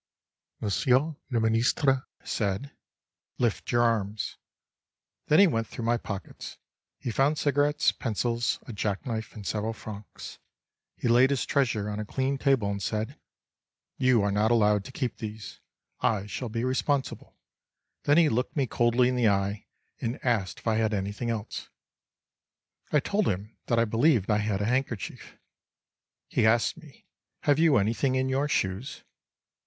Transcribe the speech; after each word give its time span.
Monsieur 0.61 1.15
le 1.29 1.39
Ministre 1.39 2.07
said: 2.23 2.75
"Lift 3.37 3.71
your 3.71 3.83
arms." 3.83 4.37
Then 5.27 5.37
he 5.37 5.45
went 5.45 5.67
through 5.67 5.85
my 5.85 5.97
pockets. 5.97 6.57
He 6.97 7.11
found 7.11 7.37
cigarettes, 7.37 7.91
pencils, 7.91 8.57
a 8.65 8.73
jack 8.73 9.05
knife 9.05 9.35
and 9.35 9.45
several 9.45 9.73
francs. 9.73 10.39
He 10.97 11.07
laid 11.07 11.29
his 11.29 11.45
treasures 11.45 11.85
on 11.85 11.99
a 11.99 12.03
clean 12.05 12.39
table 12.39 12.71
and 12.71 12.81
said: 12.81 13.19
"You 13.99 14.23
are 14.23 14.31
not 14.31 14.49
allowed 14.49 14.85
to 14.85 14.91
keep 14.91 15.17
these. 15.17 15.59
I 15.99 16.25
shall 16.25 16.49
be 16.49 16.63
responsible." 16.63 17.37
Then 18.05 18.17
he 18.17 18.27
looked 18.27 18.55
me 18.55 18.65
coldly 18.65 19.07
in 19.07 19.15
the 19.15 19.29
eye 19.29 19.67
and 19.99 20.17
asked 20.25 20.57
if 20.57 20.65
I 20.67 20.77
had 20.77 20.95
anything 20.95 21.29
else? 21.29 21.69
I 22.91 22.99
told 23.01 23.27
him 23.27 23.55
that 23.67 23.77
I 23.77 23.85
believed 23.85 24.31
I 24.31 24.39
had 24.39 24.61
a 24.61 24.65
handkerchief. 24.65 25.37
He 26.27 26.43
asked 26.47 26.75
me: 26.77 27.05
"Have 27.41 27.59
you 27.59 27.77
anything 27.77 28.15
in 28.15 28.29
your 28.29 28.47
shoes?" 28.47 29.03